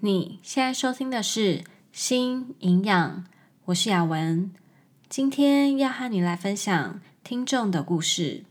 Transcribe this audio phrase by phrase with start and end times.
[0.00, 1.58] 你现在收听的是
[1.90, 3.10] 《新营养》，
[3.64, 4.52] 我是雅文，
[5.08, 8.44] 今天要和你来分享听众的故事。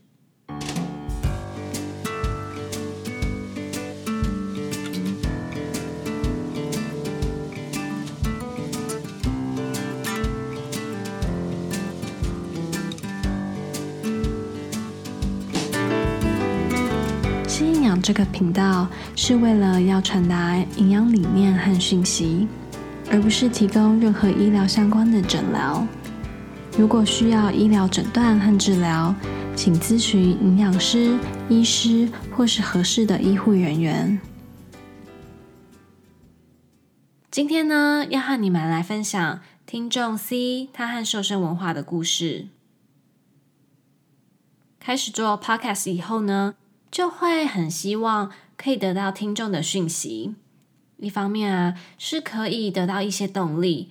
[18.08, 22.48] 这个频道是为了要传达营养理念和讯息，
[23.10, 25.86] 而不是提供任何医疗相关的诊疗。
[26.78, 29.14] 如果需要医疗诊断和治疗，
[29.54, 31.18] 请咨询营养师、
[31.50, 34.18] 医师或是合适的医护人员。
[37.30, 42.46] 今天呢，要和你们来分享听众 C 他和瘦身文化的故事。
[44.80, 46.54] 开始做 Podcast 以后呢，
[46.90, 50.34] 就会很希望可以得到听众的讯息。
[50.96, 53.90] 一方面啊，是可以得到一些动力。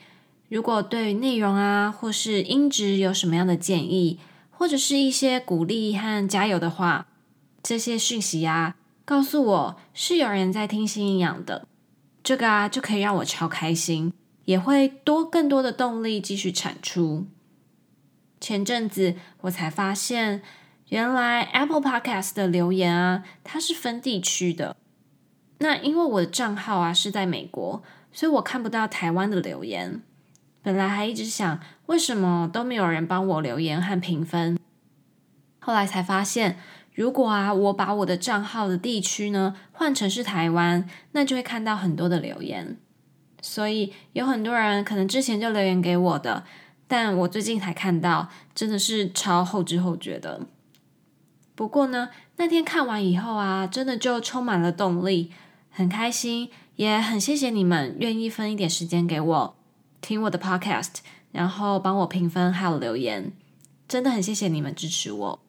[0.49, 4.19] 如果对内容啊，或是音质有什么样的建议，
[4.51, 7.07] 或者是一些鼓励和加油的话，
[7.63, 11.67] 这些讯息啊，告诉我是有人在听新营养的，
[12.23, 14.11] 这个啊，就可以让我超开心，
[14.45, 17.25] 也会多更多的动力继续产出。
[18.41, 20.41] 前阵子我才发现。
[20.89, 24.77] 原来 Apple Podcast 的留言啊，它是分地区的。
[25.59, 30.01] 那因为我的账号啊是在美国，所以我看不到台湾的留言。
[30.61, 34.57] 本来还一直想，为什么都没有人帮我留言和评分？
[35.59, 36.57] 后来才发现，
[36.93, 42.77] 如果啊我把我的账号的地区呢换成是台湾，那就会看到很多的留言。
[43.41, 46.45] 所以有很多人可能之前就留言给我的，
[46.87, 50.47] 但我最近才看到，真的是超后知后觉的。
[51.57, 55.31] 不过呢，那天看完以后啊，真的就充满了动力，
[55.71, 59.55] 很开心，也很谢谢你们愿意分一点时间给我
[59.99, 60.97] 听我的 podcast，
[61.31, 63.31] 然后帮我评分还有留言，
[63.87, 65.39] 真的很谢谢你们支持我。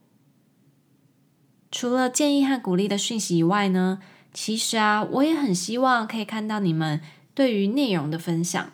[1.70, 4.00] 除了建议和鼓励的讯息以外呢，
[4.32, 7.02] 其实啊，我也很希望可以看到你们
[7.34, 8.70] 对于内容的分享。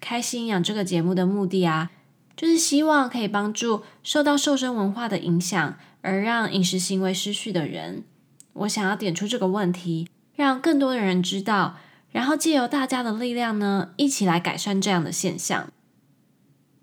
[0.00, 1.92] 开心养这个节目的目的啊，
[2.36, 5.76] 就是希望可以帮助受到瘦身文化的影响。
[6.02, 8.04] 而让饮食行为失序的人，
[8.52, 11.76] 我想要点出这个问题，让更多的人知道，
[12.10, 15.70] 然后借由大家的力量呢，一起来改善这样的现象。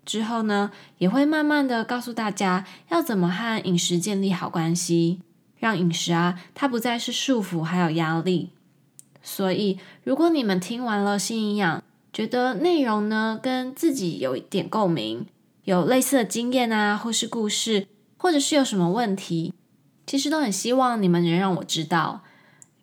[0.04, 5.20] 之后呢，也会慢慢的告诉大家要怎么和饮食建立好关系，
[5.58, 8.50] 让饮食啊，它不再是束缚还有压力。
[9.22, 15.26] 所以，如果你们听完了新营养，觉得内容呢跟自己有一点共鸣，
[15.64, 17.86] 有类似的经验啊，或是故事。
[18.18, 19.54] 或者是有什么问题，
[20.06, 22.22] 其实都很希望你们能让我知道。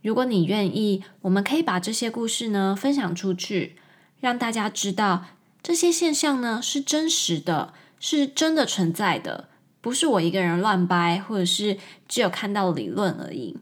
[0.02, 3.76] 如果你愿意，我们可以把这些故事呢分享出去，
[4.20, 5.26] 让大家知道
[5.62, 9.50] 这些现象呢是真实的，是真的存在的，
[9.82, 13.58] 不是我一个人乱掰，或者是只有看到理论而已。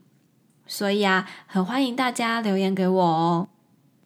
[0.67, 3.47] 所以啊，很欢迎大家留言给我哦。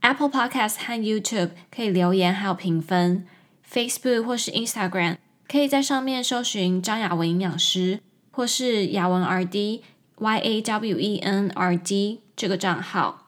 [0.01, 3.25] Apple Podcast 和 YouTube 可以留言还有评分
[3.67, 5.17] ，Facebook 或是 Instagram。
[5.47, 9.81] 可以在上面搜寻张雅文营养师，或是雅文 RD
[10.17, 13.23] Y A W E N R D 这个账号。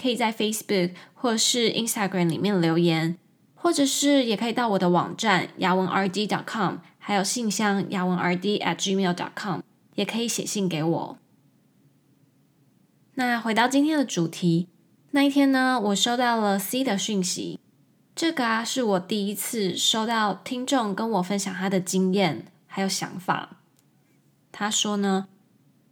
[0.00, 3.16] 可以在 Facebook 或是 Instagram 里面留言，
[3.54, 9.60] 或者是也可以到我的网站雅文 R D dot com，还有信箱雅文 RD at gmail.com，
[9.94, 11.18] 也可以写信给我。
[13.14, 14.66] 那回到今天的主题，
[15.12, 17.60] 那一天呢，我收到了 C 的讯息。
[18.14, 23.56] 这个啊，是我第一次收到听众跟我分享他的经验还有想法。
[24.52, 25.28] 他说呢，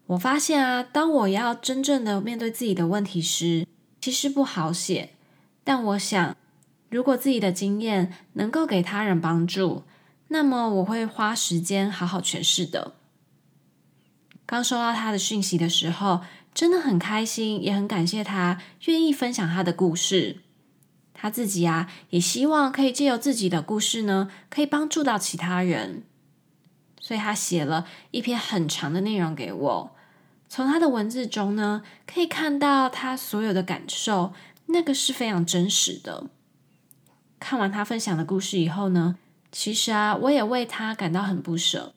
[0.07, 3.67] 我发现啊，当我要真正的面对自己的问题时，
[4.01, 5.15] 其实不好写。
[5.65, 6.37] 但我想，
[6.91, 9.85] 如果自己的经验能够给他人帮助，
[10.29, 12.93] 那么我会花时间好好诠释的。
[14.45, 16.21] 刚收到他的讯息的时候，
[16.53, 20.41] 真的很开心，也很感谢他愿意分享他的故事。
[21.21, 26.05] 他自己啊，也希望可以借由自己的故事呢，可以帮助到其他人，
[26.99, 29.97] 所以他写了一篇很长的内容给我。
[30.49, 34.33] 从他的文字中呢，可以看到他所有的感受，
[34.69, 36.31] 那个是非常真实的。
[37.39, 39.19] 看完他分享的故事以后呢，
[39.53, 41.93] 其实啊，我也为他感到很不舍。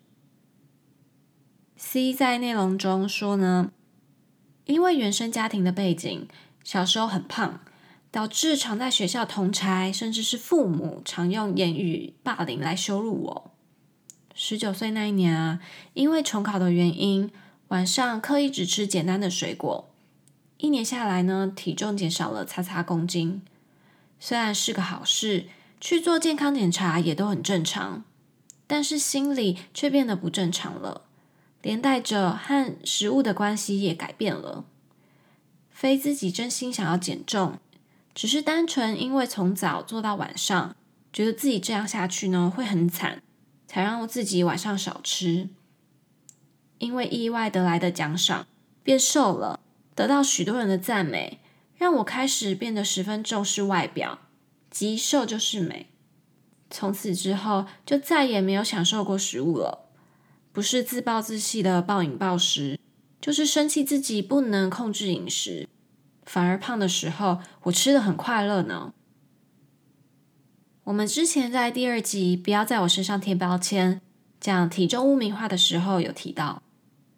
[1.77, 3.71] C 在内容中说呢，
[4.65, 6.27] 因为原生家庭的背景，
[6.65, 7.61] 小时候很胖。
[8.13, 13.51] 导致常在学校同差甚至是父母常用言语霸凌来羞辱我。
[14.35, 15.59] 十九岁那一年啊，
[15.95, 17.31] 因为重考的原因，
[17.69, 19.89] 晚上刻意只吃简单的水果，
[20.59, 23.41] 一年下来呢，体重减少了擦擦公斤。
[24.19, 25.47] 虽然是个好事，
[25.81, 28.03] 去做健康检查也都很正常，
[28.67, 31.01] 但是心里却变得不正常了，
[31.63, 34.65] 连带着和食物的关系也改变了。
[35.71, 37.57] 非自己真心想要减重，
[38.13, 40.75] 只是单纯因为从早做到晚上，
[41.11, 43.21] 觉得自己这样下去呢会很惨，
[43.67, 45.49] 才让自己晚上少吃。
[46.77, 48.45] 因为意外得来的奖赏，
[48.83, 49.59] 变瘦了。
[49.95, 51.39] 得到许多人的赞美，
[51.75, 54.19] 让我开始变得十分重视外表，
[54.71, 55.87] 即瘦就是美。
[56.71, 59.91] 从此之后，就再也没有享受过食物了。
[60.51, 62.79] 不是自暴自弃的暴饮暴食，
[63.21, 65.69] 就是生气自己不能控制饮食，
[66.25, 68.93] 反而胖的时候，我吃的很快乐呢。
[70.85, 74.01] 我们之前在第二集“不要在我身上贴标签”
[74.39, 76.61] 讲体重污名化的时候，有提到，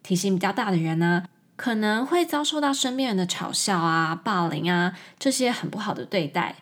[0.02, 1.24] 体型比较大的人呢、
[1.56, 6.56] 可能会遭受到身边人的嘲笑啊、霸凌啊，这些很不好的对待。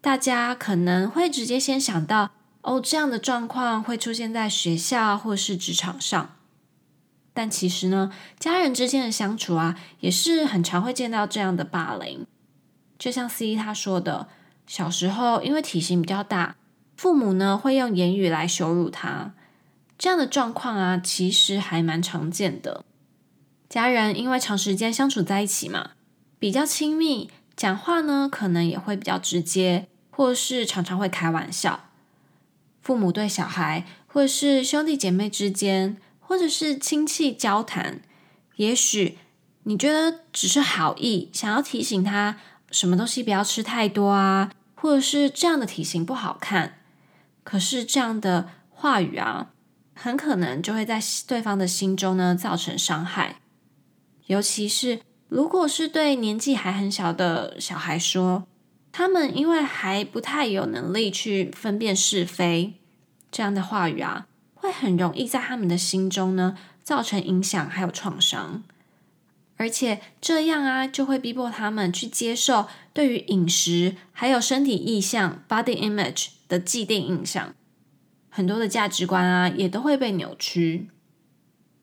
[0.00, 2.30] 大家可能会直接先想到，
[2.62, 6.36] 哦，这样的状况会出现在学校或是职场上。
[7.34, 12.26] 但其实呢，家人之间的相处啊，也是很常会见到这样的霸凌。
[12.96, 14.28] 就像 C 他说的，
[14.66, 16.54] 小时候因为体型比较大，
[16.96, 19.34] 父母呢会用言语来羞辱他。
[19.98, 22.84] 这样的状况啊，其实还蛮常见的。
[23.68, 25.90] 家人因为长时间相处在一起嘛，
[26.38, 31.88] 比较亲密，讲话呢可能也会比较直接，或是常常会开玩笑。
[32.80, 35.96] 父母对小孩，或是兄弟姐妹之间，
[36.34, 38.00] 或者是亲戚交谈，
[38.56, 39.18] 也许
[39.62, 42.38] 你觉得只是好意，想要提醒他
[42.72, 46.80] 什么东西不要吃太多啊，或者是这样的体型不好看。
[47.44, 49.52] 可是这样的话语啊，
[49.94, 53.36] 很可能就会在对方的心中呢造成伤害。
[54.26, 58.48] 尤其是如果是对年纪还很小的小孩说，
[58.90, 62.74] 他们因为还不太有能力去分辨是非，
[63.30, 64.26] 这样的话语啊，
[64.64, 68.62] 会很容易在他们的心中呢造成影响还有创伤，
[69.58, 77.54] 而且这样啊就会逼迫他们去接受对于饮食还有身体意象 （body image） 的既定印象，
[78.30, 80.88] 很多的价值观啊也都会被扭曲。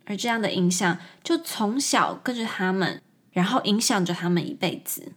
[0.06, 3.00] 而这样的影响就从小跟着他们，
[3.32, 5.12] 然后影响着他们一辈子。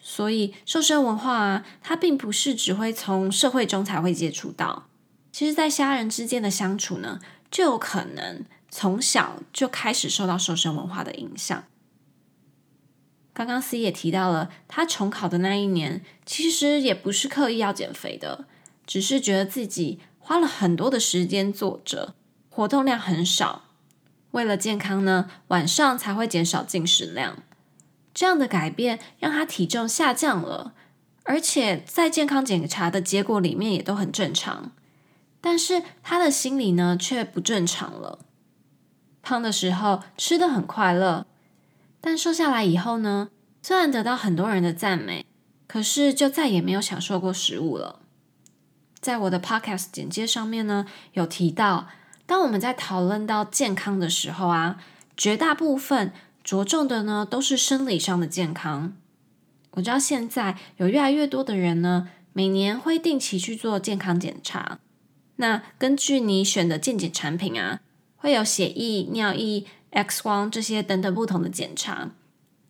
[0.00, 4.86] 所以瘦身文化啊，它并不是只会从社会中才会接触到，
[5.32, 11.64] 其实在家人之间的相处呢，就有可能从小就开始受到瘦身文化的影响。
[13.32, 18.46] 刚刚 C 也提到了，他重考的那一年，其实也不是刻意要减肥的，
[18.86, 22.14] 只是觉得自己花了很多的时间坐着，
[22.50, 23.64] 活动量很少。
[24.32, 27.42] 为了健康呢，晚上才会减少进食量。
[28.12, 30.74] 这样的改变让他体重下降了，
[31.22, 34.72] 而且在健康检查的结果里面也都很正常。
[35.40, 38.18] 但是他的心理呢，却不正常了。
[39.22, 41.26] 胖的时候吃得很快乐，
[42.00, 43.30] 但瘦下来以后呢，
[43.62, 45.24] 虽然得到很多人的赞美，
[45.66, 48.00] 可是就再也没有享受过食物了。
[49.00, 51.88] 在我的 podcast 简介上面呢，有提到。
[52.26, 54.80] 当我们在讨论到健康的时候啊，
[55.16, 56.12] 绝大部分
[56.44, 58.92] 着重的呢都是生理上的健康。
[59.72, 64.78] 我知道现在有越来越多的人呢，每年会定期去做健康检查。
[65.40, 67.80] 那根据你选的健检产品啊，
[68.18, 72.10] 会有血液、尿液、X 光这些等等不同的检查。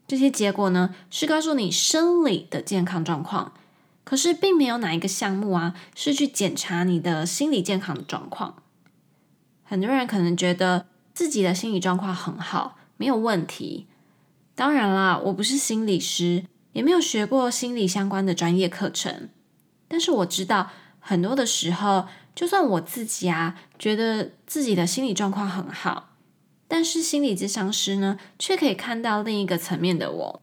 [0.06, 3.52] 这些结果呢是告诉你生理的健康状况，
[4.04, 8.62] 可是并没有哪一个项目啊是去检查你的心理健康的状况。
[9.64, 13.88] 很多人可能觉得自己的心理状况很好，没有问题。
[14.54, 19.28] 当然啦，我不是心理师，也没有学过心理相关的专业课程。
[19.88, 26.10] 但是我知道，很多的时候，就算我自己啊，觉得自己的心理状况很好，
[26.68, 30.42] 但是心理咨商师呢，却可以看到另一个层面的我。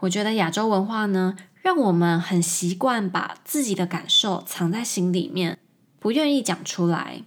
[0.00, 5.58] 我觉得亚洲文化呢，让我们很习惯把自己的感受藏在心里面，
[5.98, 7.22] 不愿意讲出来。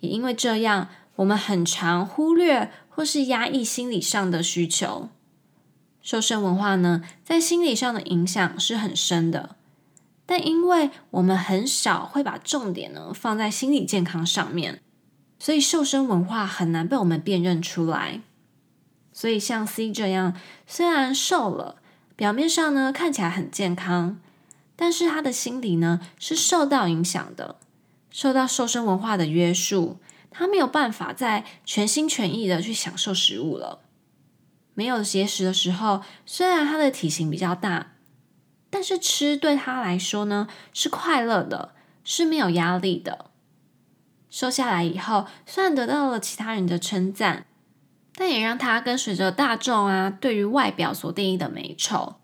[0.00, 5.08] 也因为这样，我们很常忽略或是压抑心理上的需求。
[6.02, 9.56] 瘦身文化呢，在心理上的影响是很深的，
[10.26, 14.82] 但因为我们很少会把重点呢放在心理健康上面，
[15.38, 18.20] 所以瘦身文化很难被我们辨认出来。
[19.12, 20.34] 所以像 C 这样，
[20.66, 21.76] 虽然瘦了，
[22.16, 24.20] 表面上呢看起来很健康，
[24.74, 27.56] 但是他的心理呢是受到影响的。
[28.10, 29.98] 受到瘦身文化的约束，
[30.30, 33.80] 他没有办法再全心全意的去享受食物了。
[34.74, 37.92] 没有节食的时候，虽然他的体型比较大，
[38.70, 43.30] 但是吃对他来说呢，是快乐的，是没有压力的。
[44.28, 47.46] 瘦下来以后，虽然得到了其他人的称赞，
[48.14, 52.16] 但也让他跟随着大众啊，对于外表所定义的美丑，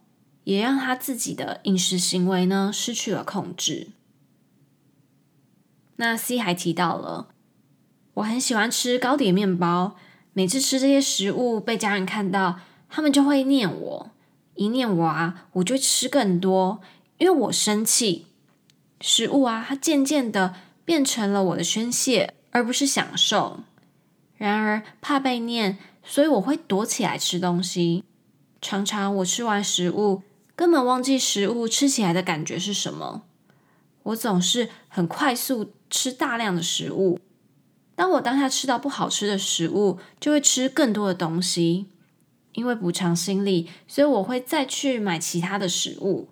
[0.45, 3.89] 也让他自己的饮食行为呢，失去了控制。
[5.97, 7.29] 那 C 还提到了，
[8.15, 9.97] 我很喜欢吃糕点面包，
[10.33, 14.11] 每次吃这些食物被家人看到，他们就会念我，
[14.55, 16.81] 一念我啊，我就吃更多，
[17.19, 18.27] 因为我生气。
[19.01, 20.55] 食物啊，它渐渐的。
[20.85, 23.61] 变成了我的宣泄，而不是享受。
[24.37, 28.03] 然而怕被念，所以我会躲起来吃东西。
[28.61, 30.23] 常常我吃完食物，
[30.57, 33.23] 根本忘记食物吃起来的感觉是什么。
[34.03, 37.21] 我总是很快速吃大量的食物。
[37.95, 41.87] 当我当下吃到不好吃的食物，就会吃更多的东西。
[42.55, 46.29] 因为补偿心理，所以我会再去买其他的食物。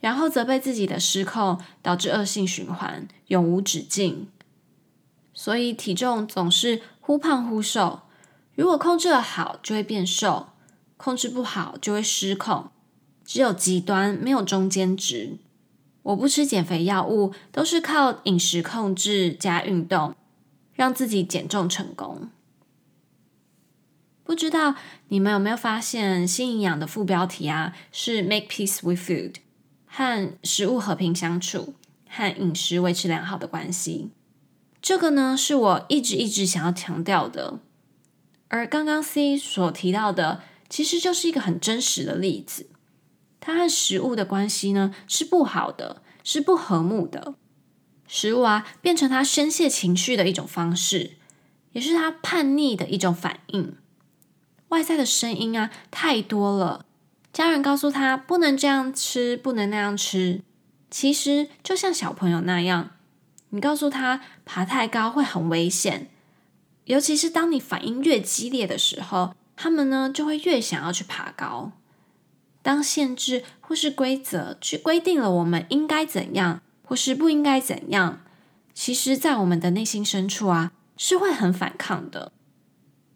[0.00, 4.28] 然后责备自己的失控，导致恶性循环，永无止境。
[5.34, 8.02] 所以体重总是忽胖忽瘦。
[8.54, 10.52] 如果控制得好，就会变瘦；
[10.96, 12.70] 控制不好，就会失控。
[13.24, 15.38] 只有极端，没有中间值。
[16.02, 20.14] 我不吃减肥药物，都是靠饮食控制加运动，
[20.74, 22.30] 让自己减重成功。
[24.28, 24.74] 不知道
[25.08, 29.36] 你们有没有发现，新营养的副标题啊，是 “Make peace with food”。
[29.86, 31.72] 和食物和平相处，
[32.06, 34.10] 和饮食维持良好的关系，
[34.82, 37.60] 这个呢是我一直一直想要强调的。
[38.48, 42.66] 而刚刚 C 所提到的，其实就是一个很真实的例子。
[43.40, 47.32] 他和食物的关系呢是不好的，是不和睦的。
[48.06, 51.12] 食物啊，变成他宣泄情绪的一种方式，
[51.72, 53.74] 也是他叛逆的一种反应。
[54.68, 56.84] 外在的声音啊，太多了。
[57.32, 60.42] 家人告诉他不能这样吃，不能那样吃。
[60.90, 62.90] 其实就像小朋友那样，
[63.50, 66.08] 你告诉他爬太高会很危险，
[66.84, 71.72] 尤其是当你反应越激烈的时候，他们呢就会越想要去爬高。
[72.62, 78.20] 当限制或是规则去规定了我们应该怎样，或是不应该怎样，
[78.74, 82.32] 其实，在我们的内心深处啊，是会很反抗的。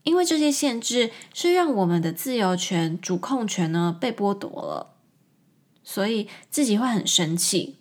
[0.05, 4.97] 因为这些限制是让我们的自由权、主控权呢被剥夺了，
[5.85, 7.77] 所以自己会很生气，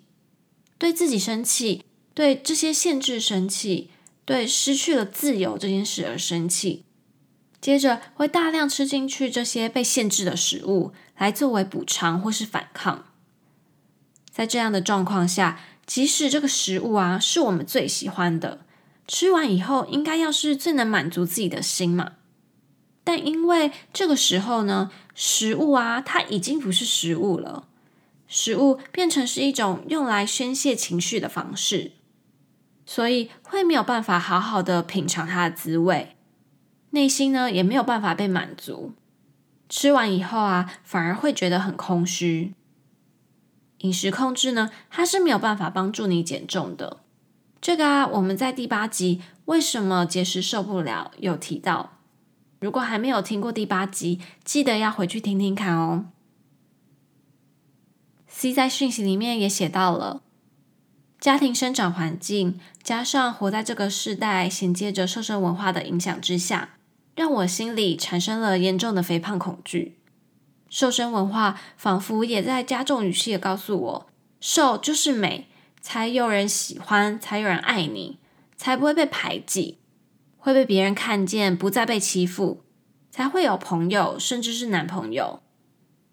[0.77, 3.89] 对自己生气，对这些限制生气，
[4.23, 6.85] 对失去了自由这件事而生气，
[7.59, 13.05] 接着会大量吃进去这些被限制的食物来作为补偿或是反抗。
[14.31, 18.65] 在这样的状况下，即使这个食物啊是我们最喜欢的。
[19.07, 22.13] 吃完以后，应该要是最能满足自己的心嘛。
[23.03, 27.67] 但因为这个时候呢，食物啊，它已经不是食物了，
[28.27, 31.93] 食物变成是一种用来宣泄情绪的方式，
[32.85, 36.15] 所以会没有办法好好的品尝它的滋味，
[36.91, 38.93] 内心呢也没有办法被满足。
[39.67, 42.53] 吃完以后啊，反而会觉得很空虚。
[43.79, 47.00] 饮食控制呢，它是没有办法帮助你减重的。
[47.61, 51.91] 这个啊，我们在第八集为什么节食瘦不了有提到。
[52.59, 56.05] 如果还没有听过第八集，记得要回去听听看哦。
[58.27, 60.23] C 在讯息里面也写到了，
[61.19, 66.77] 家庭生长环境加上活在这个世代衔接着瘦身文化的影响之下，
[67.15, 69.99] 让我心里产生了严重的肥胖恐惧。
[70.67, 74.07] 瘦身文化仿佛也在加重语气的告诉我，
[74.39, 75.47] 瘦就是美。
[75.81, 78.19] 才有人喜欢，才有人爱你，
[78.55, 79.79] 才不会被排挤，
[80.37, 82.61] 会被别人看见，不再被欺负，
[83.09, 85.41] 才会有朋友，甚至是男朋友。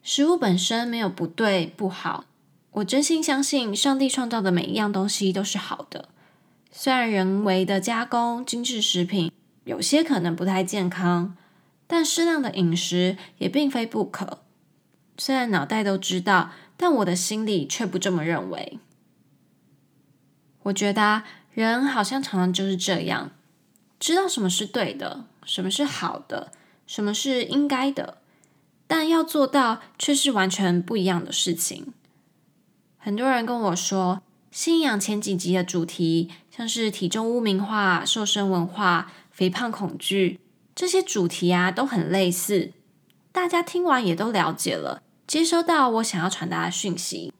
[0.02, 2.25] 食物本身没有不对不好，
[2.72, 6.08] 我真心相信上帝创造的每一样东西都是好的。
[6.70, 9.30] 虽然人为的加工精致食品
[9.64, 11.37] 有些可能不太健康，
[11.87, 14.42] 但适量的饮食也并非不可。
[15.18, 18.78] 虽然脑袋都知道，但我的心里却不这么认为。
[20.68, 23.30] 我觉得啊，人好像常常就是这样，
[23.98, 26.52] 知道什么是对的，什么是好的，
[26.87, 28.18] 什么是应该的，
[28.87, 31.92] 但要做到却是完全不一样的事情。
[32.98, 34.20] 很多人跟我说，
[34.50, 40.40] 信仰前几集的主题，像是体重污名化、瘦身文化、肥胖恐惧
[40.75, 42.72] 这些主题啊，都很类似，
[43.32, 47.32] 大家听完也都了解了，接收到我想要传达的讯息。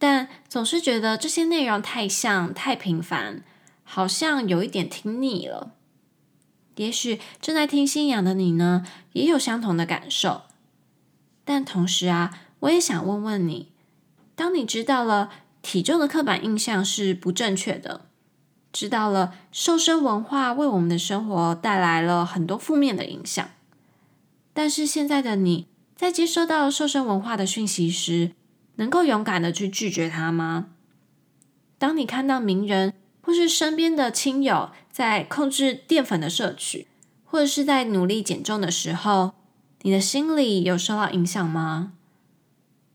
[0.00, 3.44] 但总是觉得这些内容太像、太平凡，
[3.84, 5.74] 好像有一点听腻了。
[6.76, 10.44] 也许正在听信仰的你呢，也有相同的感受。
[11.44, 13.68] 但同时啊，我也想问问你：
[14.34, 15.30] 当你知道了
[15.60, 18.06] 体重的刻板印象是不正确的，
[18.72, 23.46] 知道了瘦身文化为我们的生活带来了很多负面的影响，
[24.54, 28.32] 但是现在的你在接收到瘦身文化的讯息时，
[28.76, 30.68] 能够勇敢的去拒绝它吗？
[31.78, 36.88] 当你看到名人或是身边的亲友在控制淀粉的摄取，
[37.24, 39.32] 或者是在努力减重的时候，
[39.82, 41.92] 你的心里有受到影响吗？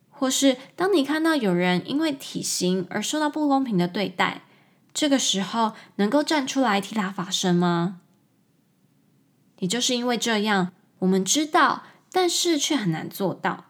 [0.09, 4.43] 或是当你看到有人因为体型而受到不公平的对待，
[4.93, 7.99] 这个时候能够站出来替他发声吗？
[9.59, 13.64] 也就是因为这样，我们知道，但是却很难做到。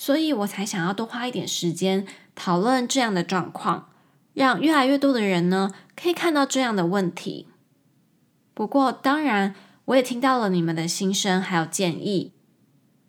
[0.00, 3.90] 所以我才想要多花一点时间讨论这样的状况，
[4.32, 7.48] 让越来越多的人呢可以看到这样的问题。
[8.54, 9.54] 不过，当然
[9.84, 12.32] 我也听到了你们的心声还有建议，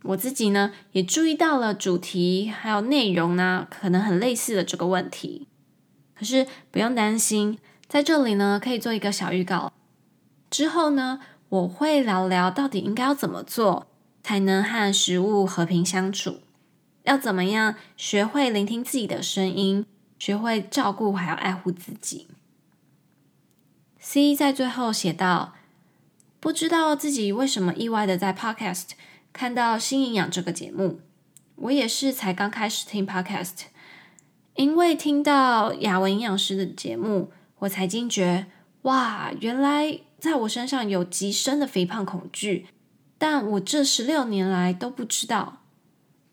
[0.03, 5.47] 我自己呢也注意到了主题还有内容呢可能很类似的这个问题。
[6.13, 7.57] 可是不用担心，
[7.87, 9.71] 在这里呢可以做一个小预告，
[10.49, 13.87] 之后呢我会聊聊到底应该要怎么做
[14.21, 16.41] 才能和食物和平相处。
[17.03, 19.85] 要怎么样学会聆听自己的声音，
[20.19, 22.27] 学会照顾还要爱护自己
[23.99, 25.55] ？C 在最后写道
[26.39, 28.89] ：“不知道自己为什么意外的在 Podcast
[29.33, 31.01] 看到新营养这个节目，
[31.55, 33.63] 我也是才刚开始听 Podcast，
[34.55, 38.45] 因为听到雅文营养师的节目，我才惊觉，
[38.83, 42.67] 哇，原来在我身上有极深的肥胖恐惧，
[43.17, 45.59] 但我这十六年来都不知道。”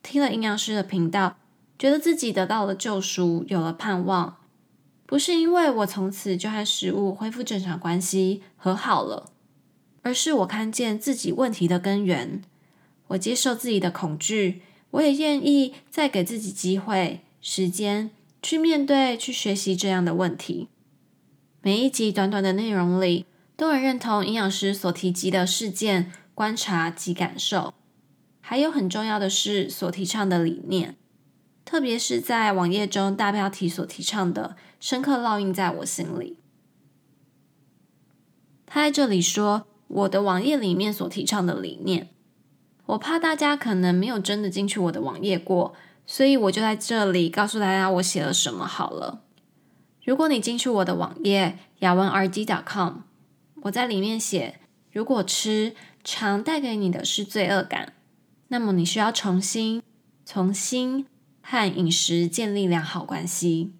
[0.02, 1.37] 听了营养师的频道，
[1.78, 4.37] 觉得自己得到了救赎，有了盼望。
[5.07, 9.31] 不是因为我从此就和食物恢复正常关系，和好了，
[10.02, 12.43] 而是我看见自己问题的根源。
[13.09, 18.11] 我接受自己的恐惧，我也愿意再给自己机会、时间
[18.43, 20.69] 去面对、去学习这样的问题。
[21.63, 23.25] 每一集短短的内容里，
[23.56, 27.73] 都很认同营养师所提及的事件、观察及感受。
[28.50, 30.97] 还有很重要的是所提倡的理念，
[31.67, 36.39] 特别是在网页中大标题所提倡的，深刻烙印在我心里。
[38.65, 42.08] 他在这里说我的网页里面所提倡的理念，
[42.87, 45.75] 我怕大家可能没有真的进去我的网页过，
[46.06, 49.25] 所以我就在这里告诉大家我写了什么好了。
[50.02, 53.00] 如果你进去我的网页雅文 RD.com，
[53.65, 54.58] 我在里面写，
[54.91, 57.93] 如果吃常带给你的是罪恶感。
[58.49, 59.82] 那么你需要重新、
[60.25, 61.06] 重新
[61.43, 63.73] 和饮食建立良好关系。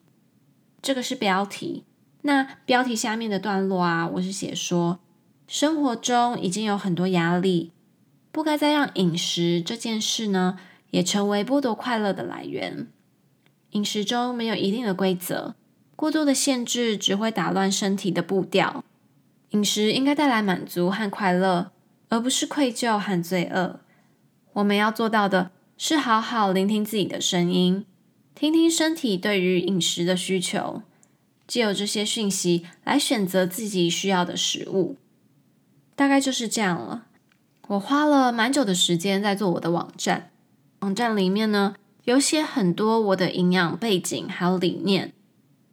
[0.81, 1.85] 这个是标题。
[2.23, 4.99] 那标题下面的段落啊，我是写说，
[5.47, 7.73] 生活中已经有很多压力，
[8.31, 10.59] 不该再让饮食这件事呢，
[10.91, 12.89] 也成为剥夺快乐的来源。
[13.71, 15.55] 饮食中没有一定的规则，
[15.97, 18.85] 过多的限制只会打乱身体的步调。
[19.51, 21.71] 饮食应该带来满足和快乐，
[22.11, 23.81] 而不是愧疚和罪恶。
[24.59, 27.87] 我们要做到的是好好聆听自己的声音，
[28.35, 30.83] 听听身体对于饮食的需求，
[31.47, 34.97] 借由这些讯息来选择自己需要的食物。
[35.95, 37.07] 大概就是这样了。
[37.69, 40.31] 我花了蛮久的时间在做我的网站，
[40.81, 45.13] 网站里面呢有写很多我的营养背景还有理念。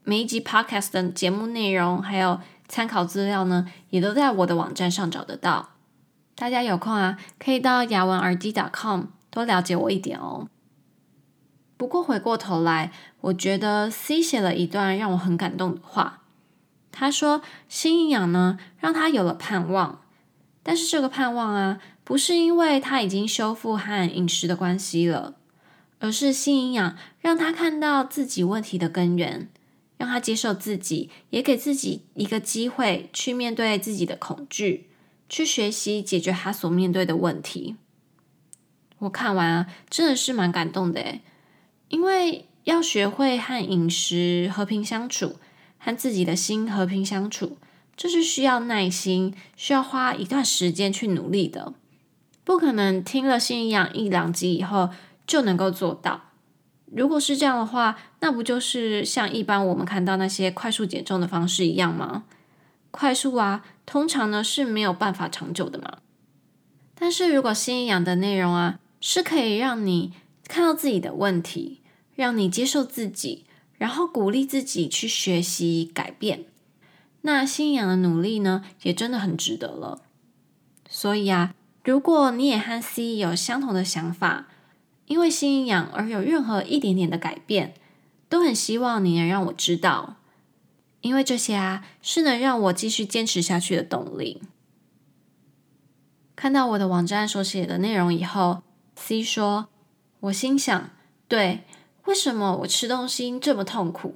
[0.03, 5.74] 每一集 Podcast 的节目内容还有参考资料呢，也都在我的网站上找得到。
[6.35, 10.49] 大家有空啊，可以到雅文耳机 .com 多了解我一点哦。
[11.77, 16.21] 不过回过头来，我觉得 C 写了一段让我很感动的话。
[16.91, 20.01] 他说：“新营养呢，让他有了盼望，
[20.63, 25.35] 但是这个盼望啊，不是因为他已经修复和饮食的关系了，
[25.99, 29.49] 而是新营养让他看到自己问题的根源，
[29.97, 34.89] 让他接受自己，也给自己一个机会去面对自己的恐惧。”
[35.27, 37.75] 去学习解决他所面对的问题。
[38.99, 41.21] 我看完啊，真的是蛮感动的诶，
[41.89, 45.35] 因为要学会和饮食和平相处，
[45.77, 47.57] 和自己的心和平相处，
[47.95, 51.73] 这是需要耐心，需要花一段时间去努力的。
[52.43, 54.89] 不可能听了新营养一两集以后
[55.27, 56.21] 就能够做到。
[56.85, 62.23] 如果是这样的话，那不就是像一般我们看到那些快速减重的方式一样吗？
[62.91, 65.99] 快速啊，通常呢是没有办法长久的嘛。
[66.95, 70.13] 但是如果新营养的内容啊，是可以让你
[70.47, 71.81] 看到自己的问题，
[72.15, 73.45] 让你接受自己，
[73.77, 76.45] 然后鼓励自己去学习改变，
[77.21, 80.01] 那新营养的努力呢，也真的很值得了。
[80.89, 84.47] 所以啊，如果你也和 C 有相同的想法，
[85.07, 87.73] 因为心营养而有任何一点点的改变，
[88.29, 90.15] 都很希望你能让我知道，
[91.05, 94.41] 因为这些啊是能让我继续坚持下去的动力。
[96.35, 98.63] 看到我的网站所写的内容以后
[98.95, 99.67] ，C 说
[100.21, 100.89] ：“我心想，
[101.27, 101.61] 对，
[102.05, 104.15] 为什么我吃东西这么痛苦？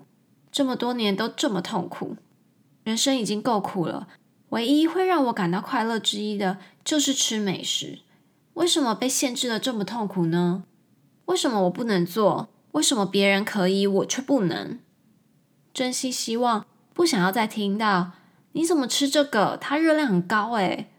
[0.52, 2.17] 这么多年都这么痛苦，
[2.84, 4.08] 人生已经够苦了，
[4.49, 7.99] 唯一会让我感到快乐之一的就是吃美食。
[8.56, 10.63] 为什么被限制的这么痛苦呢？
[11.25, 12.49] 为什么我不能做？
[12.71, 14.80] 为什么别人可以，我却不能？
[15.71, 16.65] 真心希望
[17.00, 18.12] 不想要再听到
[18.52, 19.58] 你怎么吃这个？
[19.62, 20.92] 它热量很高诶。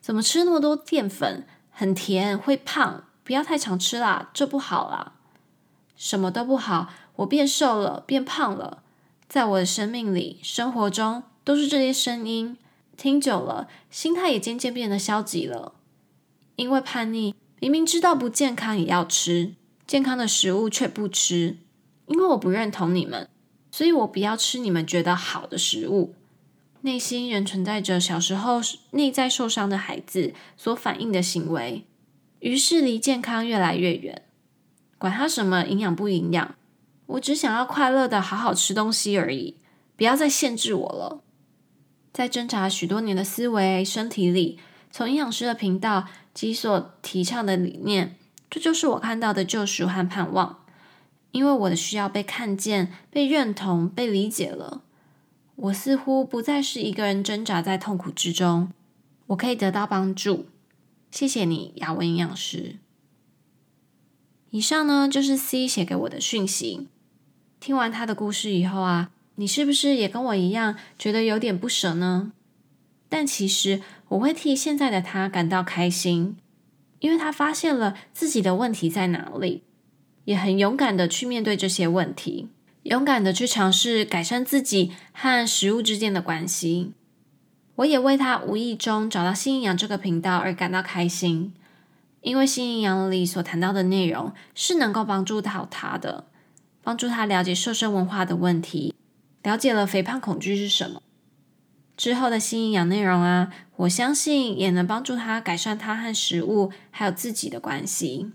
[0.00, 1.44] 怎么吃那么多淀粉？
[1.72, 3.02] 很甜，会胖。
[3.24, 5.14] 不要太常吃啦，这不好啦。
[5.96, 6.86] 什么都不好，
[7.16, 8.84] 我变瘦了，变胖了。
[9.28, 12.56] 在我的生命里、生活中，都是这些声音。
[12.96, 15.72] 听久了，心态也渐渐变得消极了。
[16.54, 21.58] 因为叛逆，明明知道不健康也要吃，健康的食物却不吃。
[22.06, 23.28] 因为我不认同你们，
[23.70, 26.14] 所以我不要吃你们觉得好的食物。
[26.82, 28.60] 内心仍存在着小时候
[28.92, 31.84] 内在受伤的孩子所反应的行为，
[32.38, 34.22] 于是离健康越来越远。
[34.96, 36.54] 管他什么营养不营养，
[37.06, 39.56] 我只想要快乐的好好吃东西而已，
[39.96, 41.22] 不要再限制我了。
[42.12, 44.58] 在挣扎许多年的思维身体里，
[44.90, 48.16] 从营养师的频道及所提倡的理念，
[48.48, 50.64] 这就是我看到的救赎和盼望。
[51.32, 54.82] 因为我的需要被看见、被认同、被理解了。
[55.56, 58.70] 我似乎不再是一个人挣扎在痛苦之中，
[59.26, 60.46] 我可以得到帮助。
[61.10, 62.76] 谢谢你，雅文营养师。
[64.50, 66.88] 以上呢，就是 C 写给我的讯息。
[67.60, 72.32] 听完他的故事以后啊，你是不是也跟我一样觉得有点不舍呢？
[73.08, 76.36] 但其实我会替现在的他感到开心，
[77.00, 79.62] 因为他发现了自己的问题在哪里，
[80.30, 82.50] 也很勇敢的去面对这些问题。
[82.84, 86.92] 勇敢的去尝试改善自己和食物之间的关系，
[87.74, 91.52] 我也为他无意中找到新营养这个频道而感到开心，
[92.20, 96.26] 因为新营养里所谈到的内容是能够帮助到他的，
[96.80, 98.94] 帮助他了解瘦身文化的问题，
[99.42, 101.02] 了解了肥胖恐惧是什么。
[101.96, 108.30] 之后的新营养内容啊，我相信也能帮助他改善他和食物还有自己的关系。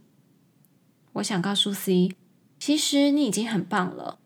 [1.16, 2.14] 我想告诉 C，
[2.60, 4.20] 其实你已经很棒了。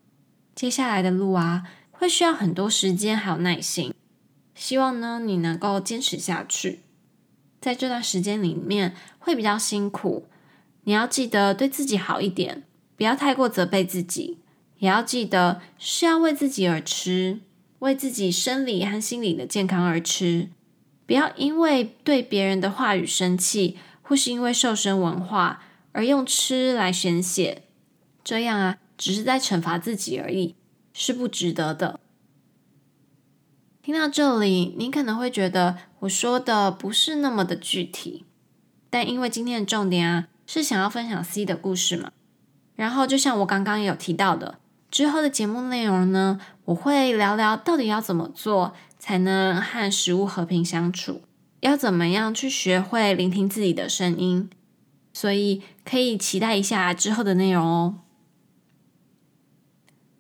[0.56, 3.94] 接下来的路啊，会需要很多时间还有耐心。
[4.56, 6.80] 希望呢，你能够坚持下去。
[7.62, 10.26] 在这段时间里面会比较辛苦，
[10.86, 12.64] 你要记得对自己好一点，
[12.98, 14.40] 不要太过责备自己。
[14.80, 17.42] 也要记得是要为自己而吃，
[17.80, 20.50] 为自己生理和心理的健康而吃。
[21.06, 27.64] 不要因为对别人的话语生气，或是因为瘦身文化而用吃来宣泄。
[28.24, 28.78] 这样啊。
[29.00, 30.56] 只是在惩罚自己而已，
[30.92, 32.02] 是不值得的。
[33.82, 38.26] 听到这里，你可能会觉得我说的不是那么的具体，
[38.90, 42.12] 但因为今天的重点啊，是想要分享 C 的故事嘛。
[42.76, 44.60] 然后就像我刚刚有提到的，
[44.92, 51.22] 之后的节目内容呢，我会聊聊到底要怎么做才能和食物和平相处，
[51.62, 54.50] 要怎么样去学会聆听自己的声音，
[55.20, 57.96] 所以可以期待一下之后的内容哦。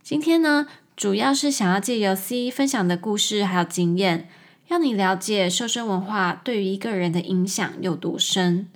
[0.03, 4.27] 今天呢，主要是想要借由 C 分享的故事还有经验，
[4.67, 8.67] 让你了解瘦身文化对于一个人的影响有多深。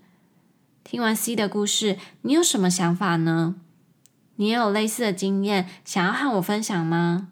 [0.85, 3.55] 听完 C 的故事，你有什么想法呢？
[4.37, 7.27] 你也有类似的经验想要和我分享吗？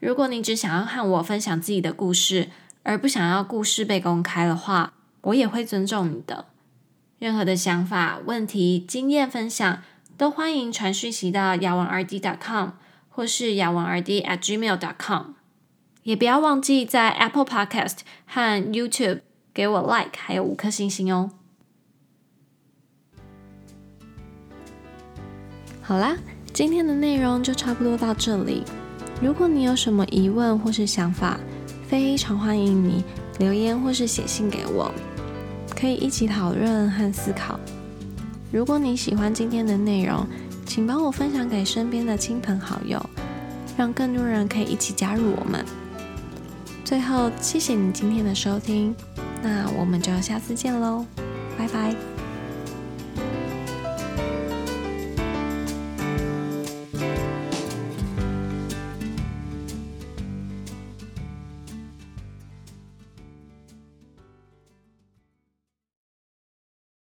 [0.00, 2.50] 如果你只想要和我分享自己的故事，
[2.82, 6.46] 而不想要故事被公开的话，我也会尊重你的。
[7.18, 9.82] 任何的想法、问题、经验分享，
[10.16, 12.20] 都欢迎传讯息到雅文 RD.
[12.20, 12.70] dot com，。
[13.16, 14.76] 或是雅文 RD at gmail.
[14.76, 15.34] dot com
[16.02, 19.20] 也不要忘记在 Apple Podcast 和 YouTube
[19.54, 21.30] 给我 Like，还有五颗星星哦。
[25.80, 26.16] 好啦，
[26.52, 28.64] 今天的内容就差不多到这里。
[29.22, 31.38] 如果你有什么疑问或是想法，
[31.86, 33.04] 非常欢迎你
[33.38, 34.92] 留言或是写信给我，
[35.84, 37.60] 可以一起讨论和思考。
[38.50, 40.26] 如果你喜欢今天的内容，
[40.64, 42.98] 请帮我分享给身边的亲朋好友，
[43.76, 45.62] 让更多人可以一起加入我们。
[46.86, 48.94] 最后，谢谢你今天的收听，
[49.42, 51.04] 那我们就下次见喽，
[51.58, 52.13] 拜拜。